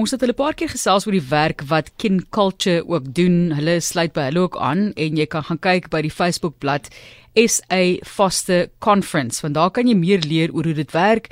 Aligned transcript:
ons 0.00 0.14
het 0.14 0.22
hulle 0.24 0.32
'n 0.32 0.42
paar 0.42 0.54
keer 0.54 0.70
gesels 0.72 1.06
oor 1.06 1.12
die 1.12 1.28
werk 1.28 1.62
wat 1.68 1.90
Kin 1.96 2.24
Culture 2.30 2.88
ook 2.88 3.14
doen. 3.14 3.52
Hulle 3.52 3.80
sluit 3.80 4.12
by 4.12 4.28
hulle 4.28 4.40
ook 4.40 4.56
aan 4.56 4.92
en 4.96 5.16
jy 5.16 5.26
kan 5.26 5.44
gaan 5.44 5.58
kyk 5.58 5.90
by 5.90 6.00
die 6.02 6.10
Facebook 6.10 6.58
bladsy 6.58 6.90
SA 7.34 7.98
Foster 8.04 8.70
Conference 8.78 9.40
want 9.42 9.54
daar 9.54 9.70
kan 9.70 9.86
jy 9.86 9.94
meer 9.94 10.20
leer 10.20 10.52
oor 10.52 10.64
hoe 10.64 10.74
dit 10.74 10.92
werk 10.92 11.28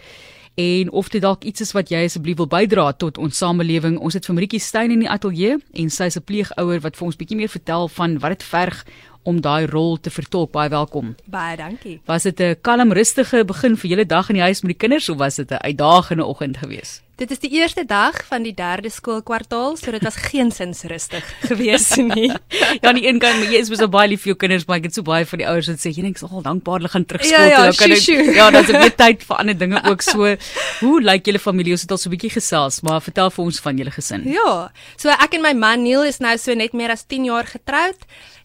en 0.55 0.91
of 0.91 1.09
dit 1.09 1.23
dalk 1.23 1.45
iets 1.45 1.61
is 1.61 1.73
wat 1.73 1.89
jy 1.91 2.05
asseblief 2.05 2.37
wil 2.37 2.47
bydra 2.47 2.93
tot 2.93 3.19
ons 3.19 3.37
samelewing. 3.37 3.99
Ons 3.99 4.15
het 4.15 4.27
vir 4.27 4.35
Maritjie 4.35 4.61
Steyn 4.61 4.91
in 4.91 5.01
die 5.01 5.11
ateljee 5.11 5.59
en 5.73 5.91
sy 5.91 6.05
is 6.05 6.17
'n 6.17 6.23
pleegouer 6.23 6.81
wat 6.81 6.97
vir 6.97 7.07
ons 7.07 7.17
bietjie 7.17 7.37
meer 7.37 7.49
vertel 7.49 7.89
van 7.89 8.19
wat 8.19 8.31
dit 8.31 8.43
verg 8.43 8.85
om 9.23 9.41
daai 9.41 9.67
rol 9.67 9.99
te 10.01 10.11
vertolk. 10.11 10.53
Baie 10.53 10.69
welkom. 10.69 11.15
Baie 11.25 11.57
dankie. 11.57 12.01
Was 12.07 12.23
dit 12.23 12.41
'n 12.41 12.57
kalm 12.61 12.93
rustige 12.93 13.45
begin 13.45 13.77
vir 13.77 13.91
julle 13.91 14.07
dag 14.07 14.29
in 14.29 14.35
die 14.35 14.43
huis 14.43 14.63
met 14.63 14.79
die 14.79 14.87
kinders 14.87 15.09
of 15.09 15.19
was 15.19 15.37
dit 15.37 15.51
'n 15.51 15.63
uitdagende 15.63 16.25
oggend 16.25 16.57
geweest? 16.57 17.03
Dit 17.19 17.33
is 17.35 17.41
die 17.43 17.51
eerste 17.51 17.83
dag 17.83 18.15
van 18.29 18.45
die 18.47 18.53
derde 18.55 18.93
skoolkwartaal, 18.95 19.73
so 19.77 19.91
dit 19.91 20.05
was 20.07 20.15
geensins 20.29 20.85
rustig 20.87 21.25
geweest 21.51 21.97
nie. 21.97 22.29
ja, 22.79 22.89
aan 22.89 22.95
die 22.95 23.09
een 23.09 23.19
kant, 23.19 23.43
jy 23.51 23.59
is 23.59 23.73
mos 23.73 23.83
baie 23.91 24.13
lief 24.13 24.23
vir 24.23 24.31
jou 24.31 24.37
kinders, 24.39 24.67
maar 24.69 24.79
ek 24.79 24.87
het 24.87 24.95
so 24.95 25.03
baie 25.03 25.27
van 25.27 25.43
die 25.43 25.49
ouers 25.51 25.67
wat 25.67 25.83
sê, 25.83 25.91
jy 25.91 26.05
dink 26.05 26.15
ek 26.15 26.23
is 26.23 26.29
al 26.31 26.47
dankbaar 26.47 26.79
hulle 26.79 26.93
gaan 26.93 27.09
terug 27.11 27.27
skool 27.27 27.35
ja, 27.35 27.49
ja, 27.51 27.65
toe. 27.73 27.75
Kan 27.81 27.97
ek, 27.97 28.31
ja, 28.39 28.47
dan 28.55 28.63
is 28.63 28.87
dit 28.87 28.97
tyd 29.03 29.27
vir 29.27 29.43
ander 29.43 29.59
dinge 29.59 29.83
ook 29.91 30.07
so. 30.07 30.31
Hoe 30.85 31.03
lyk 31.03 31.27
julle 31.27 31.43
familie? 31.43 31.75
Ons 31.75 31.89
het 31.89 31.97
al 31.97 31.99
so 31.99 32.07
'n 32.07 32.15
bietjie 32.15 32.31
gesels, 32.39 32.79
maar 32.87 33.03
vertel 33.03 33.35
vir 33.35 33.45
ons 33.51 33.59
van 33.67 33.83
julle 33.83 33.97
gesin. 33.99 34.23
Ja. 34.31 34.71
So 34.95 35.11
ek 35.11 35.35
en 35.35 35.43
my 35.43 35.55
man 35.59 35.83
Neil 35.83 36.07
is 36.07 36.23
nou 36.23 36.39
so 36.39 36.55
net 36.55 36.71
meer 36.71 36.95
as 36.95 37.03
10 37.03 37.27
jaar 37.27 37.51
getroud. 37.51 37.99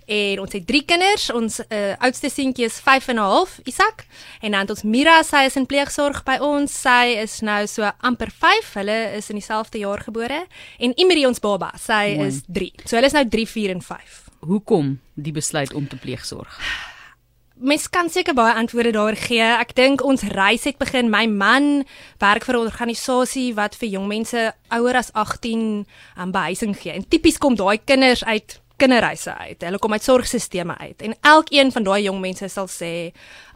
En 0.05 0.39
ons 0.39 0.51
het 0.51 0.65
drie 0.67 0.83
kinders. 0.85 1.29
Ons 1.31 1.59
uh, 1.59 1.93
oudste 1.97 2.29
seentjie 2.29 2.65
is 2.65 2.79
5 2.79 3.07
en 3.07 3.15
'n 3.15 3.19
half, 3.19 3.59
Isak. 3.63 4.05
En 4.41 4.51
dan 4.51 4.59
het 4.59 4.69
ons 4.69 4.83
Mira, 4.83 5.23
sy 5.23 5.45
is 5.45 5.55
in 5.55 5.65
pleegsorg 5.65 6.23
by 6.23 6.37
ons. 6.41 6.81
Sy 6.81 7.19
is 7.21 7.39
nou 7.39 7.67
so 7.67 7.91
amper 7.99 8.31
5. 8.31 8.73
Hulle 8.73 9.15
is 9.15 9.29
in 9.29 9.35
dieselfde 9.35 9.77
jaar 9.77 9.99
gebore. 9.99 10.47
En 10.79 10.93
Imri 10.95 11.25
ons 11.25 11.39
baba, 11.39 11.71
sy 11.77 12.15
Mooi. 12.15 12.27
is 12.27 12.41
3. 12.47 12.73
So 12.85 12.95
hulle 12.95 13.07
is 13.07 13.13
nou 13.13 13.27
3, 13.27 13.47
4 13.47 13.69
en 13.69 13.81
5. 13.81 14.23
Hoekom 14.39 14.99
die 15.13 15.31
besluit 15.31 15.73
om 15.73 15.87
te 15.87 15.95
pleegsorg? 15.95 16.59
Mens 17.63 17.85
kan 17.89 18.09
seker 18.09 18.33
baie 18.33 18.53
antwoorde 18.57 18.91
daar 18.91 19.15
gee. 19.15 19.45
Ek 19.45 19.75
dink 19.77 20.01
ons 20.03 20.23
reis 20.33 20.65
het 20.67 20.79
begin. 20.81 21.11
My 21.13 21.27
man 21.29 21.85
werk 22.19 22.43
vir 22.43 22.57
'n 22.57 22.65
organisasie 22.65 23.53
wat 23.53 23.75
vir 23.75 23.89
jong 23.89 24.07
mense 24.07 24.53
ouer 24.69 24.95
as 24.95 25.11
18 25.13 25.85
aan 26.15 26.27
um, 26.27 26.31
behuising 26.31 26.75
gee. 26.75 26.91
En 26.91 27.07
tipies 27.07 27.37
kom 27.37 27.55
daai 27.55 27.77
kinders 27.77 28.23
uit 28.23 28.59
kinderreise 28.83 29.33
uit. 29.37 29.63
Hulle 29.63 29.79
kom 29.81 29.95
uit 29.95 30.03
sorgstelsels 30.03 30.77
uit. 30.77 31.01
En 31.07 31.15
elkeen 31.21 31.71
van 31.71 31.87
daai 31.87 32.03
jong 32.03 32.19
mense 32.23 32.49
sal 32.51 32.69
sê 32.71 32.93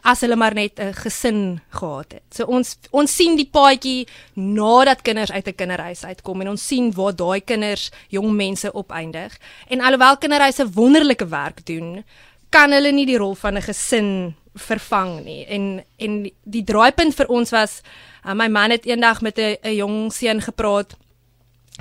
as 0.08 0.22
hulle 0.24 0.36
maar 0.36 0.54
net 0.54 0.80
'n 0.80 0.94
gesin 0.94 1.60
gehad 1.70 2.12
het. 2.12 2.28
So 2.30 2.44
ons 2.44 2.78
ons 2.90 3.14
sien 3.14 3.36
die 3.36 3.48
paadjie 3.50 4.06
nadat 4.34 5.02
kinders 5.02 5.32
uit 5.32 5.48
'n 5.48 5.54
kinderreis 5.54 6.04
uitkom 6.04 6.40
en 6.40 6.48
ons 6.48 6.66
sien 6.66 6.92
waar 6.92 7.14
daai 7.16 7.40
kinders 7.40 7.90
jong 8.08 8.32
mense 8.32 8.74
opeindig. 8.74 9.38
En 9.68 9.80
alhoewel 9.80 10.16
kinderreise 10.16 10.70
wonderlike 10.70 11.28
werk 11.28 11.66
doen, 11.66 12.04
kan 12.50 12.72
hulle 12.72 12.92
nie 12.92 13.06
die 13.06 13.18
rol 13.18 13.34
van 13.34 13.56
'n 13.56 13.62
gesin 13.62 14.34
vervang 14.54 15.24
nie. 15.24 15.46
En 15.46 15.84
en 15.96 16.30
die 16.44 16.64
draaipunt 16.64 17.14
vir 17.14 17.26
ons 17.26 17.50
was 17.50 17.82
uh, 18.26 18.34
my 18.34 18.48
man 18.48 18.70
het 18.70 18.86
eendag 18.86 19.20
met 19.20 19.38
'n 19.38 19.74
jong 19.74 20.12
seun 20.12 20.40
gepraat 20.40 20.96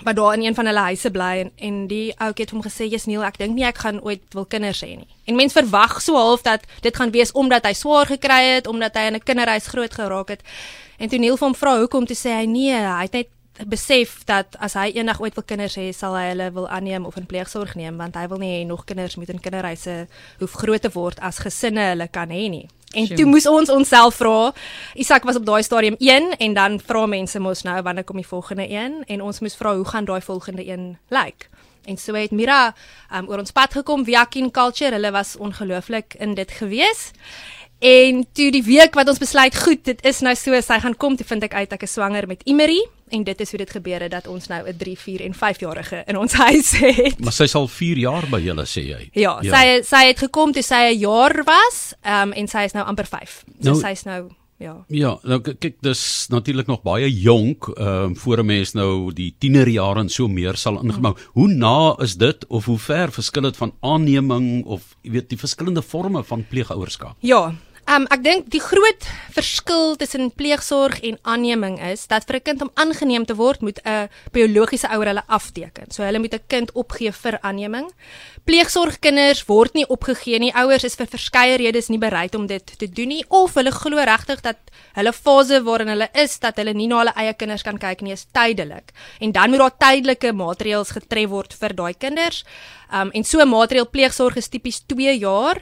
wat 0.04 0.16
daar 0.16 0.34
in 0.34 0.44
een 0.44 0.56
van 0.56 0.66
hulle 0.66 0.80
huise 0.80 1.12
bly 1.12 1.34
en 1.42 1.52
en 1.56 1.88
die 1.88 2.14
ouetjie 2.18 2.46
het 2.46 2.54
hom 2.54 2.64
gesê 2.64 2.88
jy's 2.90 3.08
Neil 3.10 3.24
ek 3.26 3.38
dink 3.38 3.56
nie 3.56 3.66
ek 3.66 3.78
gaan 3.78 4.02
ooit 4.02 4.22
wil 4.34 4.46
kinders 4.46 4.84
hê 4.86 4.96
nie. 4.98 5.08
En 5.26 5.36
mens 5.36 5.54
verwag 5.54 6.02
so 6.02 6.16
half 6.16 6.42
dat 6.42 6.66
dit 6.82 6.96
gaan 6.96 7.12
wees 7.12 7.32
omdat 7.32 7.66
hy 7.66 7.74
swaar 7.74 8.06
gekry 8.06 8.44
het, 8.56 8.68
omdat 8.68 8.96
hy 8.96 9.08
in 9.08 9.16
'n 9.16 9.24
kinderhuis 9.24 9.68
groot 9.68 9.94
geraak 9.94 10.30
het. 10.30 10.42
En 10.98 11.10
toe 11.10 11.20
Neil 11.20 11.38
hom 11.38 11.56
vra 11.56 11.78
hoekom 11.78 12.06
toe 12.06 12.16
sê 12.16 12.30
hy 12.30 12.46
nee, 12.46 12.74
hy 12.74 13.02
het 13.02 13.14
net 13.14 13.28
besef 13.66 14.24
dat 14.26 14.56
as 14.60 14.74
hy 14.74 14.92
eendag 14.94 15.22
ooit 15.22 15.34
wil 15.34 15.44
kinders 15.44 15.78
hê, 15.80 15.92
sal 15.92 16.16
hy 16.16 16.28
hulle 16.30 16.52
wil 16.54 16.70
aanneem 16.70 17.06
of 17.06 17.18
in 17.18 17.26
pleegsorg 17.26 17.76
neem 17.76 17.98
want 17.98 18.16
hy 18.16 18.28
wil 18.28 18.38
nie 18.38 18.52
hê 18.60 18.66
nog 18.68 18.86
kinders 18.86 19.16
moet 19.16 19.30
in 19.30 19.40
kinderhuise 19.40 20.08
hoef 20.40 20.54
groot 20.54 20.82
te 20.82 20.92
word 20.94 21.20
as 21.20 21.40
gesinne 21.40 21.90
hulle 21.90 22.08
kan 22.08 22.30
hê 22.30 22.50
nie. 22.50 22.68
En 22.98 23.06
Sjoe. 23.06 23.18
toe 23.18 23.26
moes 23.30 23.46
ons 23.46 23.70
onsself 23.70 24.16
vra. 24.18 24.54
Isak 24.98 25.28
was 25.30 25.38
op 25.38 25.46
daai 25.46 25.62
stadium 25.64 25.96
1 26.02 26.38
en 26.38 26.54
dan 26.58 26.80
vra 26.82 27.06
mense 27.06 27.40
mos 27.40 27.62
nou 27.68 27.78
wanneer 27.86 28.08
kom 28.08 28.18
die 28.18 28.28
volgende 28.28 28.66
een 28.70 29.04
en 29.06 29.22
ons 29.22 29.40
moes 29.40 29.56
vra 29.56 29.76
hoe 29.76 29.86
gaan 29.86 30.06
daai 30.06 30.22
volgende 30.22 30.66
een 30.66 30.98
lyk. 31.14 31.26
Like? 31.26 31.58
En 31.88 31.98
so 31.98 32.14
het 32.14 32.32
Mira 32.36 32.76
um, 33.16 33.30
oor 33.30 33.40
ons 33.40 33.54
pad 33.56 33.78
gekom 33.80 34.04
via 34.04 34.26
Kin 34.28 34.50
Culture. 34.52 34.92
Hulle 34.92 35.12
was 35.16 35.38
ongelooflik 35.40 36.18
in 36.20 36.34
dit 36.36 36.52
gewees. 36.52 37.12
En 37.80 38.26
toe 38.34 38.52
die 38.52 38.64
week 38.64 38.96
wat 38.98 39.10
ons 39.10 39.20
besluit, 39.22 39.58
goed, 39.58 39.84
dit 39.86 40.06
is 40.06 40.20
nou 40.26 40.34
so, 40.36 40.62
sy 40.62 40.80
gaan 40.82 40.96
kom, 40.98 41.18
toe 41.18 41.26
vind 41.30 41.44
ek 41.44 41.54
uit 41.54 41.74
ek 41.74 41.84
is 41.86 41.94
swanger 41.94 42.28
met 42.28 42.42
Imery 42.50 42.80
en 43.14 43.24
dit 43.24 43.40
is 43.40 43.52
hoe 43.54 43.60
dit 43.62 43.70
gebeur 43.72 44.04
het 44.04 44.12
dat 44.12 44.26
ons 44.28 44.48
nou 44.48 44.68
'n 44.68 44.78
3, 44.78 44.98
4 44.98 45.22
en 45.22 45.34
5 45.34 45.60
jarige 45.60 46.04
in 46.08 46.18
ons 46.18 46.34
huis 46.48 46.72
het. 46.72 47.20
Maar 47.20 47.34
sy 47.34 47.46
sal 47.46 47.68
4 47.68 47.98
jaar 47.98 48.26
by 48.30 48.42
julle 48.42 48.66
sê 48.66 48.84
jy. 48.84 49.10
Ja, 49.14 49.40
ja, 49.42 49.54
sy 49.54 49.84
sy 49.84 50.08
het 50.08 50.20
gekom 50.20 50.52
toe 50.52 50.64
sy 50.64 50.92
'n 50.92 51.00
jaar 51.00 51.44
was, 51.46 51.94
ehm 52.02 52.28
um, 52.28 52.34
en 52.34 52.48
sy 52.48 52.66
is 52.66 52.74
nou 52.74 52.86
amper 52.86 53.06
5. 53.06 53.44
So 53.62 53.70
nou, 53.70 53.80
sy's 53.80 54.04
nou 54.04 54.30
Ja. 54.58 54.74
Ja, 54.90 55.12
nou 55.22 55.38
kyk 55.46 55.76
dis 55.86 56.02
natuurlik 56.34 56.66
nog 56.68 56.82
baie 56.82 57.06
jonk, 57.14 57.68
ehm 57.76 58.12
uh, 58.12 58.18
voor 58.18 58.40
'n 58.42 58.46
mens 58.46 58.74
nou 58.74 59.14
die 59.14 59.36
tienerjare 59.38 60.00
en 60.00 60.10
so 60.10 60.28
meer 60.28 60.56
sal 60.56 60.82
ingebou. 60.82 61.14
Hmm. 61.14 61.24
Hoe 61.34 61.48
na 61.48 61.96
is 62.02 62.16
dit 62.16 62.48
of 62.48 62.66
hoe 62.66 62.80
ver 62.80 63.12
verskil 63.12 63.42
dit 63.42 63.58
van 63.58 63.74
aanneming 63.80 64.66
of 64.66 64.96
jy 65.02 65.12
weet 65.12 65.30
die 65.30 65.38
verskillende 65.38 65.82
forme 65.82 66.24
van 66.24 66.46
pleegouerskap? 66.50 67.16
Ja, 67.20 67.54
Um 67.88 68.04
ek 68.12 68.20
dink 68.20 68.50
die 68.52 68.60
groot 68.60 69.06
verskil 69.32 69.94
tussen 69.96 70.28
pleegsorg 70.36 70.98
en 71.08 71.16
aanneming 71.24 71.78
is 71.88 72.02
dat 72.12 72.26
vir 72.28 72.36
'n 72.36 72.44
kind 72.44 72.62
om 72.62 72.72
aangeneem 72.76 73.26
te 73.26 73.36
word 73.36 73.62
moet 73.62 73.80
'n 73.86 74.10
biologiese 74.34 74.90
ouer 74.92 75.08
hulle 75.08 75.24
afteken. 75.28 75.88
So 75.92 76.04
hulle 76.04 76.20
moet 76.20 76.34
'n 76.34 76.44
kind 76.48 76.72
opgee 76.74 77.12
vir 77.12 77.40
aanneming. 77.42 77.88
Pleegsorgkinders 78.44 79.46
word 79.46 79.74
nie 79.74 79.88
opgegee 79.88 80.40
nie. 80.40 80.54
Ouers 80.54 80.84
is 80.84 80.96
vir 80.96 81.08
verskeie 81.08 81.58
redes 81.58 81.88
nie 81.88 81.98
bereid 81.98 82.36
om 82.36 82.46
dit 82.48 82.78
te 82.78 82.88
doen 82.88 83.08
nie 83.08 83.26
of 83.30 83.54
hulle 83.54 83.72
glo 83.72 83.98
regtig 83.98 84.42
dat 84.42 84.58
hulle 84.94 85.14
fase 85.14 85.64
waarin 85.64 85.88
hulle 85.88 86.10
is 86.14 86.40
dat 86.40 86.58
hulle 86.58 86.74
nie 86.74 86.88
na 86.88 86.98
hulle 86.98 87.14
eie 87.16 87.34
kinders 87.34 87.64
kan 87.64 87.78
kyk 87.78 88.02
nie 88.02 88.12
is 88.12 88.26
tydelik. 88.34 88.92
En 89.22 89.32
dan 89.32 89.50
moet 89.50 89.60
daar 89.60 89.78
tydelike 89.78 90.34
maatreëls 90.34 90.92
getref 90.92 91.30
word 91.30 91.54
vir 91.54 91.74
daai 91.74 91.94
kinders. 91.94 92.44
Um 92.92 93.12
en 93.14 93.24
so 93.24 93.40
'n 93.40 93.50
maatreël 93.50 93.90
pleegsorg 93.90 94.36
is 94.36 94.48
tipies 94.48 94.82
2 94.88 95.20
jaar 95.20 95.62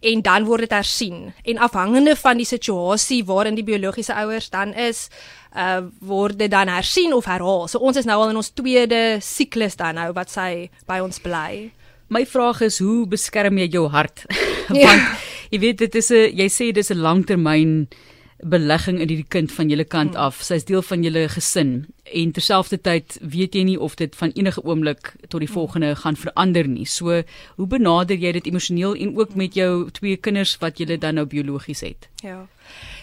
en 0.00 0.22
dan 0.22 0.44
word 0.44 0.66
dit 0.66 0.74
hersien 0.76 1.32
en 1.44 1.58
afhangende 1.58 2.16
van 2.16 2.36
die 2.36 2.46
situasie 2.46 3.24
waarin 3.24 3.56
die 3.56 3.64
biologiese 3.64 4.14
ouers 4.14 4.50
dan 4.50 4.74
is 4.74 5.08
uh 5.56 5.80
word 6.04 6.38
dit 6.38 6.50
dan 6.50 6.68
hersien 6.68 7.14
of 7.16 7.24
herhaal. 7.24 7.64
So 7.68 7.78
ons 7.78 7.96
is 7.96 8.04
nou 8.04 8.18
al 8.20 8.34
in 8.34 8.36
ons 8.36 8.52
tweede 8.52 9.18
siklus 9.24 9.76
dan 9.76 9.96
nou 9.96 10.10
wat 10.12 10.30
sy 10.30 10.68
by 10.86 11.00
ons 11.00 11.20
bly. 11.22 11.70
My 12.12 12.26
vraag 12.28 12.60
is 12.66 12.78
hoe 12.78 13.06
beskerm 13.08 13.58
jy 13.58 13.70
jou 13.72 13.86
hart? 13.88 14.26
Want 14.68 14.82
ja. 14.82 14.92
jy 15.50 15.62
weet 15.62 15.78
dit 15.78 15.94
is 15.94 16.10
'n 16.10 16.36
jy 16.36 16.48
sê 16.52 16.72
dis 16.72 16.92
'n 16.92 17.00
langtermyn 17.00 17.88
belegging 18.38 19.00
in 19.00 19.08
hierdie 19.08 19.28
kind 19.28 19.52
van 19.52 19.70
julle 19.72 19.84
kant 19.84 20.14
hmm. 20.14 20.28
af. 20.28 20.42
Sy's 20.44 20.66
deel 20.68 20.82
van 20.82 21.04
julle 21.06 21.26
gesin 21.32 21.86
en 22.06 22.32
terselfdertyd 22.36 23.18
weet 23.20 23.56
jy 23.56 23.64
nie 23.66 23.78
of 23.80 23.96
dit 23.98 24.14
van 24.16 24.34
enige 24.38 24.62
oomblik 24.62 25.14
tot 25.28 25.40
die 25.40 25.48
hmm. 25.48 25.54
volgende 25.54 25.94
gaan 26.02 26.16
verander 26.16 26.68
nie. 26.68 26.86
So, 26.86 27.22
hoe 27.56 27.68
benader 27.70 28.18
jy 28.20 28.32
dit 28.36 28.50
emosioneel 28.52 28.94
en 28.94 29.16
ook 29.16 29.34
met 29.34 29.54
jou 29.54 29.90
twee 29.90 30.16
kinders 30.16 30.56
wat 30.60 30.78
julle 30.78 30.98
dan 30.98 31.18
nou 31.20 31.26
biologies 31.26 31.80
het? 31.86 32.10
Ja. 32.22 32.44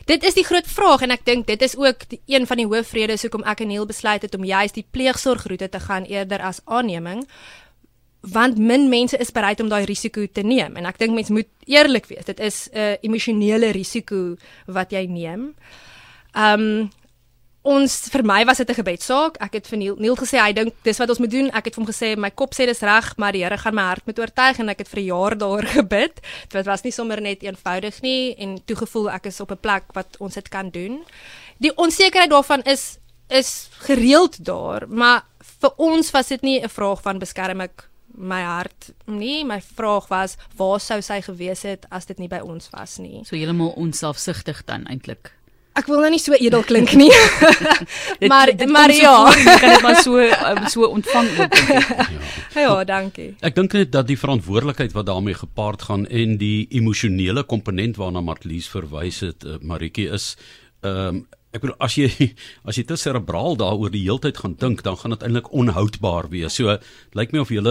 Dit 0.06 0.24
is 0.28 0.36
die 0.36 0.44
groot 0.44 0.68
vraag 0.68 1.06
en 1.06 1.14
ek 1.16 1.24
dink 1.24 1.48
dit 1.48 1.62
is 1.64 1.78
ook 1.80 2.04
die, 2.12 2.20
een 2.28 2.48
van 2.48 2.60
die 2.60 2.68
hoofredes 2.68 3.24
hoekom 3.24 3.46
ek 3.48 3.64
en 3.64 3.72
Neil 3.72 3.86
besluit 3.88 4.22
het 4.22 4.36
om 4.36 4.44
juist 4.44 4.76
die 4.76 4.86
pleegsorgroete 4.92 5.70
te 5.72 5.80
gaan 5.80 6.04
eerder 6.12 6.44
as 6.44 6.60
aanneming 6.66 7.24
want 8.32 8.58
min 8.58 8.88
mense 8.90 9.18
is 9.20 9.32
bereid 9.32 9.60
om 9.60 9.70
daai 9.70 9.84
risiko 9.86 10.24
te 10.32 10.44
neem 10.48 10.78
en 10.80 10.86
ek 10.88 11.00
dink 11.02 11.16
mense 11.16 11.34
moet 11.34 11.50
eerlik 11.68 12.08
wees 12.08 12.26
dit 12.26 12.40
is 12.40 12.70
'n 12.72 12.78
uh, 12.78 12.96
emosionele 13.04 13.72
risiko 13.72 14.36
wat 14.68 14.92
jy 14.92 15.06
neem. 15.08 15.56
Um 16.34 16.90
ons 17.64 18.10
vir 18.12 18.24
my 18.28 18.44
was 18.46 18.58
dit 18.58 18.70
'n 18.70 18.76
gebedsaak. 18.76 19.38
Ek 19.40 19.54
het 19.54 19.68
vir 19.68 19.78
Neil, 19.78 19.96
Neil 19.98 20.16
gesê 20.16 20.38
hy 20.38 20.54
dink 20.54 20.74
dis 20.84 20.98
wat 20.98 21.10
ons 21.10 21.20
moet 21.20 21.32
doen. 21.32 21.50
Ek 21.52 21.66
het 21.66 21.76
vir 21.76 21.84
hom 21.84 21.94
gesê 21.94 22.18
my 22.18 22.30
kop 22.30 22.54
sê 22.54 22.66
dis 22.66 22.82
reg, 22.82 23.18
maar 23.18 23.32
die 23.32 23.44
Here 23.44 23.58
gaan 23.58 23.76
my 23.76 23.82
hart 23.82 24.06
moet 24.06 24.20
oortuig 24.20 24.60
en 24.60 24.70
ek 24.70 24.80
het 24.80 24.88
vir 24.88 25.00
'n 25.00 25.06
jaar 25.06 25.38
daar 25.38 25.66
gebid. 25.78 26.20
Dit 26.50 26.66
was 26.66 26.84
nie 26.84 26.92
sommer 26.92 27.22
net 27.22 27.44
eenvoudig 27.44 28.02
nie 28.02 28.36
en 28.38 28.60
toe 28.66 28.76
gevoel 28.76 29.12
ek 29.12 29.26
is 29.26 29.40
op 29.40 29.52
'n 29.52 29.58
plek 29.58 29.84
wat 29.94 30.18
ons 30.20 30.34
dit 30.34 30.50
kan 30.50 30.70
doen. 30.70 31.06
Die 31.60 31.76
onsekerheid 31.76 32.30
daarvan 32.30 32.64
is 32.64 32.98
is 33.30 33.70
gereeld 33.80 34.46
daar, 34.46 34.88
maar 34.88 35.24
vir 35.62 35.72
ons 35.78 36.12
was 36.12 36.28
dit 36.28 36.42
nie 36.42 36.62
'n 36.62 36.70
vraag 36.70 37.02
van 37.02 37.20
beskerm 37.20 37.62
ek 37.62 37.90
my 38.18 38.42
hart 38.46 38.92
nie 39.06 39.44
my 39.46 39.60
vraag 39.62 40.08
was 40.12 40.38
waar 40.58 40.82
sou 40.84 41.02
sy 41.02 41.22
gewees 41.26 41.64
het 41.68 41.88
as 41.90 42.06
dit 42.10 42.20
nie 42.22 42.30
by 42.32 42.42
ons 42.46 42.70
was 42.74 43.00
nie? 43.02 43.24
So 43.26 43.36
heeltemal 43.36 43.74
onselfsugtig 43.80 44.66
dan 44.70 44.86
eintlik. 44.92 45.34
Ek 45.74 45.88
wil 45.90 46.04
nou 46.06 46.10
nie 46.14 46.22
so 46.22 46.38
edel 46.38 46.62
klink 46.70 46.94
nie. 46.94 47.10
Maar 48.32 48.52
dit, 48.52 48.60
dit 48.62 48.70
maar 48.70 48.92
ja. 48.94 49.32
so 49.32 49.58
kan 49.60 49.74
dit 49.74 49.82
maar 49.82 49.98
so 50.00 50.22
um, 50.22 50.68
so 50.70 50.86
ontvang 50.86 51.30
word 51.36 51.56
ja. 51.68 52.62
ja 52.62 52.76
dankie. 52.88 53.34
Ek 53.42 53.56
dink 53.58 53.74
net 53.76 53.92
dat 53.92 54.08
die 54.08 54.18
verantwoordelikheid 54.20 54.94
wat 54.96 55.10
daarmee 55.10 55.36
gepaard 55.36 55.88
gaan 55.90 56.06
en 56.08 56.38
die 56.40 56.68
emosionele 56.78 57.44
komponent 57.50 57.98
waarna 57.98 58.22
Martlies 58.22 58.70
verwys 58.72 59.24
het 59.26 59.48
uh, 59.48 59.58
Maritjie 59.62 60.12
is 60.14 60.36
ehm 60.84 61.24
um, 61.24 61.24
ek 61.54 61.62
bedoel 61.62 61.76
as 61.86 61.98
jy 61.98 62.10
as 62.70 62.78
jy 62.80 62.86
te 62.90 62.98
serebraal 63.00 63.58
daaroor 63.62 63.94
die 63.94 64.06
heeltyd 64.06 64.40
gaan 64.42 64.56
dink, 64.62 64.82
dan 64.86 64.98
gaan 65.02 65.14
dit 65.16 65.26
eintlik 65.26 65.52
onhoudbaar 65.54 66.30
wees. 66.34 66.58
So 66.58 66.78
lyk 67.18 67.34
my 67.34 67.44
of 67.44 67.54
jy 67.54 67.62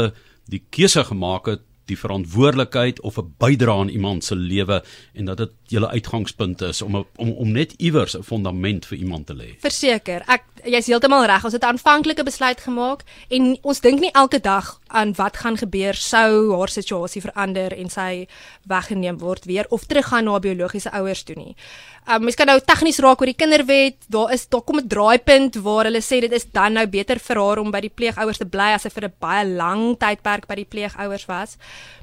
die 0.45 0.65
keuse 0.71 1.05
gemaak 1.05 1.47
het 1.47 1.61
die 1.91 1.99
verantwoordelikheid 1.99 3.01
of 3.01 3.19
'n 3.19 3.35
bydrae 3.39 3.79
aan 3.79 3.89
iemand 3.89 4.25
se 4.25 4.37
lewe 4.37 4.85
en 5.13 5.25
dat 5.25 5.37
dit 5.37 5.51
julle 5.67 5.89
uitgangspunt 5.89 6.61
is 6.61 6.83
om 6.83 6.95
om 7.17 7.31
om 7.31 7.53
net 7.53 7.73
iewers 7.73 8.17
'n 8.17 8.23
fondament 8.23 8.87
vir 8.87 8.99
iemand 8.99 9.27
te 9.27 9.35
lê. 9.35 9.59
Verseker, 9.59 10.23
ek 10.27 10.43
jy's 10.65 10.87
heeltemal 10.87 11.25
reg. 11.25 11.45
Ons 11.45 11.53
het 11.53 11.63
'n 11.63 11.67
aanvanklike 11.67 12.25
besluit 12.25 12.61
gemaak 12.61 13.03
en 13.29 13.59
ons 13.63 13.81
dink 13.81 14.01
nie 14.01 14.13
elke 14.13 14.41
dag 14.41 14.81
aan 14.93 15.15
wat 15.17 15.37
gaan 15.43 15.57
gebeur 15.57 15.95
sou 15.99 16.53
haar 16.59 16.69
situasie 16.69 17.23
verander 17.25 17.73
en 17.73 17.91
sy 17.91 18.27
weggeneem 18.69 19.19
word 19.19 19.45
weer 19.45 19.67
of 19.71 19.87
teruggaan 19.89 20.25
na 20.29 20.39
biologiese 20.39 20.93
ouers 20.93 21.25
toe 21.25 21.37
nie. 21.37 21.57
Um, 22.03 22.25
mens 22.27 22.37
kan 22.37 22.49
nou 22.51 22.59
tegnies 22.61 22.99
raak 22.99 23.21
oor 23.23 23.31
die 23.31 23.39
kinderwet. 23.39 23.97
Daar 24.11 24.33
is 24.35 24.49
daar 24.51 24.65
kom 24.67 24.79
'n 24.79 24.89
draaipunt 24.89 25.55
waar 25.63 25.85
hulle 25.85 26.03
sê 26.03 26.21
dit 26.21 26.33
is 26.33 26.47
dan 26.51 26.73
nou 26.73 26.87
beter 26.87 27.19
vir 27.19 27.37
haar 27.37 27.59
om 27.59 27.71
by 27.71 27.81
die 27.81 27.95
pleegouers 27.95 28.39
te 28.39 28.45
bly 28.45 28.75
as 28.75 28.83
sy 28.83 28.91
vir 28.91 29.05
'n 29.05 29.15
baie 29.21 29.47
lang 29.47 29.97
tydperk 29.99 30.47
by 30.47 30.55
die 30.55 30.69
pleegouers 30.69 31.27
was. 31.27 31.57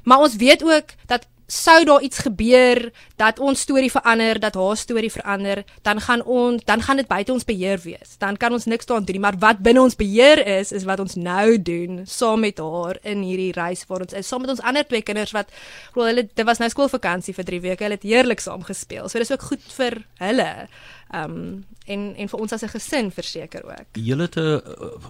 Maar 0.04 0.18
ons 0.18 0.36
weet 0.36 0.62
ook 0.62 0.86
dat 1.06 1.26
sou 1.50 1.84
daar 1.84 2.02
iets 2.06 2.22
gebeur 2.22 2.92
dat 3.18 3.38
ons 3.42 3.60
storie 3.60 3.90
verander, 3.90 4.38
dat 4.40 4.54
haar 4.54 4.76
storie 4.78 5.10
verander, 5.10 5.64
dan 5.82 6.00
gaan 6.00 6.22
ons 6.22 6.62
dan 6.64 6.82
gaan 6.82 7.00
dit 7.02 7.08
buite 7.08 7.32
ons 7.32 7.44
beheer 7.44 7.80
wees. 7.82 8.14
Dan 8.18 8.36
kan 8.36 8.52
ons 8.52 8.64
niks 8.70 8.86
daaraan 8.86 9.04
doen, 9.04 9.20
maar 9.20 9.38
wat 9.38 9.58
binne 9.58 9.82
ons 9.82 9.98
beheer 9.98 10.40
is, 10.46 10.72
is 10.72 10.86
wat 10.88 11.00
ons 11.02 11.18
nou 11.18 11.58
doen 11.62 12.02
saam 12.06 12.40
met 12.40 12.58
haar 12.58 13.00
in 13.02 13.24
hierdie 13.26 13.52
reis 13.56 13.84
vir 13.88 14.06
ons. 14.06 14.14
Is 14.14 14.30
saam 14.30 14.46
met 14.46 14.54
ons 14.54 14.62
ander 14.62 14.86
twee 14.86 15.02
kinders 15.02 15.34
wat 15.36 15.50
hulle 15.98 16.28
dit 16.28 16.46
was 16.46 16.62
nou 16.62 16.70
skoolvakansie 16.70 17.34
vir 17.34 17.50
3 17.50 17.60
weke. 17.66 17.84
Hulle 17.84 17.98
het 17.98 18.06
heerlik 18.06 18.40
saam 18.40 18.62
gespeel. 18.62 19.08
So 19.08 19.18
dis 19.18 19.32
ook 19.34 19.50
goed 19.50 19.66
vir 19.76 20.00
hulle. 20.22 20.50
Ehm 21.10 21.30
um, 21.30 21.64
en 21.90 22.02
en 22.14 22.28
vir 22.30 22.40
ons 22.40 22.52
as 22.52 22.62
'n 22.62 22.70
gesin 22.70 23.10
verseker 23.10 23.64
ook. 23.64 23.98
Julle 23.98 24.22
het 24.22 24.36
'n 24.36 24.40
uh, 24.40 24.60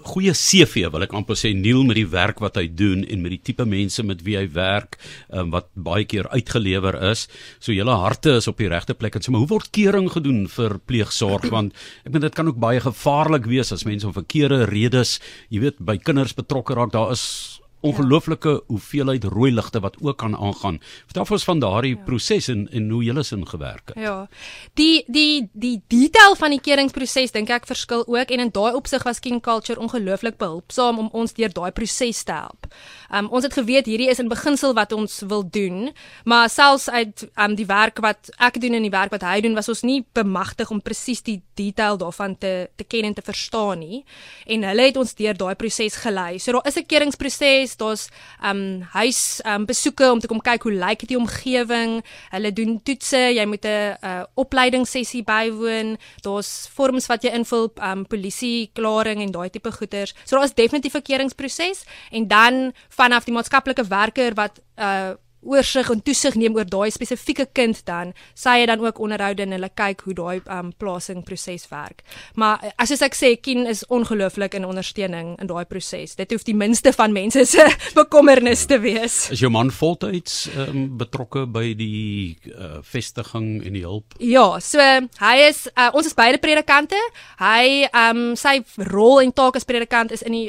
goeie 0.02 0.32
CV 0.32 0.88
wil 0.90 1.02
ek 1.02 1.12
amper 1.12 1.36
sê 1.36 1.52
Neil 1.54 1.84
met 1.84 1.96
die 1.96 2.08
werk 2.08 2.38
wat 2.40 2.56
hy 2.56 2.74
doen 2.74 3.04
en 3.04 3.20
met 3.20 3.30
die 3.30 3.42
tipe 3.42 3.64
mense 3.64 4.02
met 4.02 4.22
wie 4.22 4.36
hy 4.36 4.48
werk, 4.48 4.96
um, 5.28 5.50
wat 5.50 5.66
baie 5.74 6.04
keer 6.04 6.28
uitgelewer 6.28 7.10
is. 7.10 7.28
So 7.58 7.72
julle 7.72 7.96
harte 7.96 8.30
is 8.36 8.48
op 8.48 8.56
die 8.56 8.68
regte 8.68 8.94
plek 8.94 9.14
en 9.14 9.22
so 9.22 9.32
maar 9.32 9.40
hoe 9.40 9.48
word 9.48 9.70
kering 9.70 10.10
gedoen 10.10 10.48
vir 10.48 10.78
pleegsorg 10.78 11.50
want 11.56 11.74
ek 12.06 12.12
meen 12.12 12.22
dit 12.22 12.34
kan 12.34 12.48
ook 12.48 12.58
baie 12.58 12.80
gevaarlik 12.80 13.44
wees 13.44 13.72
as 13.72 13.84
mense 13.84 14.06
om 14.06 14.12
verkeerde 14.12 14.64
redes, 14.64 15.20
jy 15.50 15.60
weet, 15.60 15.78
by 15.78 15.98
kinders 15.98 16.34
betrokke 16.34 16.74
raak. 16.74 16.92
Daar 16.92 17.12
is 17.12 17.59
ongelooflike 17.80 18.48
ja. 18.48 18.60
hoeveelheid 18.66 19.24
rooi 19.24 19.52
ligte 19.52 19.80
wat 19.80 19.96
ook 20.00 20.18
kan 20.18 20.36
aangaan. 20.36 20.80
Vertel 21.06 21.26
ons 21.30 21.44
van 21.44 21.60
daardie 21.60 21.96
ja. 21.96 22.02
proses 22.04 22.48
en 22.48 22.68
en 22.70 22.90
hoe 22.90 23.02
julle 23.04 23.22
sin 23.22 23.46
gewerk 23.46 23.92
het. 23.92 23.98
Ja. 23.98 24.28
Die 24.74 25.04
die 25.06 25.48
die 25.52 25.82
detail 25.88 26.36
van 26.36 26.50
die 26.50 26.60
keringsproses 26.60 27.32
dink 27.32 27.50
ek 27.50 27.66
verskil 27.66 28.04
ook 28.06 28.30
en 28.30 28.44
in 28.46 28.52
daai 28.52 28.74
opsig 28.74 29.04
was 29.08 29.20
King 29.20 29.40
Culture 29.40 29.80
ongelooflik 29.80 30.36
behulpsaam 30.36 30.98
om 30.98 31.08
ons 31.12 31.34
deur 31.34 31.52
daai 31.52 31.70
proses 31.72 32.24
te 32.24 32.32
help. 32.32 32.68
Um 33.10 33.30
ons 33.30 33.44
het 33.44 33.56
geweet 33.56 33.86
hierdie 33.86 34.10
is 34.10 34.20
in 34.22 34.28
beginsel 34.28 34.74
wat 34.74 34.92
ons 34.92 35.20
wil 35.28 35.44
doen, 35.50 35.90
maar 36.24 36.50
selfs 36.50 36.88
uit 36.90 37.26
um 37.36 37.54
die 37.54 37.66
werk 37.66 38.00
wat 38.04 38.30
ek 38.38 38.60
doen 38.60 38.74
en 38.74 38.86
die 38.86 38.92
werk 38.92 39.10
wat 39.10 39.24
hy 39.26 39.40
doen 39.40 39.54
was 39.54 39.68
ons 39.68 39.82
nie 39.82 40.04
bemagtig 40.12 40.70
om 40.70 40.82
presies 40.82 41.22
die 41.22 41.40
detail 41.60 41.98
daarvan 42.00 42.36
te 42.38 42.52
te 42.76 42.84
ken 42.84 43.08
en 43.08 43.14
te 43.14 43.24
verstaan 43.24 43.78
nie. 43.78 44.02
En 44.46 44.64
hulle 44.70 44.88
het 44.88 44.98
ons 45.00 45.14
deur 45.14 45.36
daai 45.36 45.54
proses 45.60 45.98
gelei. 46.04 46.38
So 46.38 46.52
daar 46.52 46.66
is 46.66 46.76
'n 46.76 46.86
keringsproses 46.86 47.76
daar's 47.76 48.08
um 48.42 48.82
huis 48.92 49.40
um 49.46 49.66
besoeke 49.66 50.10
om 50.10 50.20
te 50.20 50.26
kom 50.26 50.40
kyk 50.40 50.62
hoe 50.62 50.72
lyk 50.72 51.06
die 51.08 51.18
omgewing. 51.18 52.02
Hulle 52.30 52.52
doen 52.52 52.80
toetse, 52.82 53.22
jy 53.34 53.46
moet 53.46 53.64
'n 53.64 53.96
uh, 54.04 54.24
opleidingssessie 54.34 55.22
bywoon. 55.22 55.98
Daar's 56.22 56.68
vorms 56.74 57.06
wat 57.06 57.22
jy 57.22 57.30
invul, 57.30 57.72
um 57.82 58.06
polisie 58.06 58.70
klaring 58.72 59.20
en 59.22 59.32
daai 59.32 59.50
tipe 59.50 59.72
goeders. 59.72 60.14
So 60.24 60.36
daar 60.36 60.44
is 60.44 60.54
definitief 60.54 60.94
'n 60.94 61.02
keringproses 61.02 61.84
en 62.10 62.28
dan 62.28 62.72
vanaf 62.88 63.24
die 63.24 63.34
maatskaplike 63.34 63.84
werker 63.88 64.34
wat 64.34 64.60
uh 64.76 65.14
oorsig 65.42 65.88
en 65.90 66.02
toesig 66.04 66.36
neem 66.36 66.56
oor 66.56 66.68
daai 66.68 66.90
spesifieke 66.92 67.46
kind 67.56 67.80
dan 67.88 68.12
sê 68.36 68.60
hy 68.60 68.66
dan 68.68 68.82
ook 68.84 69.00
onderhoude 69.00 69.44
en 69.46 69.54
hulle 69.56 69.70
kyk 69.76 70.04
hoe 70.06 70.14
daai 70.16 70.40
um, 70.52 70.72
plasing 70.76 71.22
proses 71.24 71.66
werk. 71.70 72.02
Maar 72.34 72.60
eh, 72.64 72.72
as 72.82 72.92
ek 73.00 73.16
sê 73.16 73.32
Kin 73.40 73.64
is 73.70 73.82
ongelooflik 73.88 74.54
in 74.58 74.66
ondersteuning 74.68 75.32
in 75.40 75.48
daai 75.48 75.64
proses. 75.68 76.16
Dit 76.18 76.34
hoef 76.34 76.44
die 76.44 76.56
minste 76.56 76.92
van 76.92 77.14
mense 77.16 77.44
se 77.48 77.64
bekommernis 78.00 78.66
te 78.68 78.80
wees. 78.82 79.30
Is 79.32 79.40
jou 79.40 79.50
man 79.52 79.72
voltyds 79.72 80.50
um, 80.56 80.98
betrokke 81.00 81.46
by 81.48 81.72
die 81.78 82.36
uh, 82.52 82.80
vestiging 82.84 83.62
en 83.64 83.78
die 83.78 83.84
hulp? 83.86 84.18
Ja, 84.20 84.60
so 84.60 84.80
hy 85.22 85.34
is 85.46 85.64
uh, 85.72 85.88
ons 85.96 86.10
is 86.10 86.16
beide 86.18 86.40
predikante. 86.42 87.00
Hy 87.40 87.88
um 88.10 88.22
sy 88.38 88.58
rol 88.90 89.24
en 89.24 89.32
taak 89.32 89.56
as 89.56 89.68
predikant 89.68 90.12
is 90.12 90.24
in 90.26 90.36
die 90.36 90.46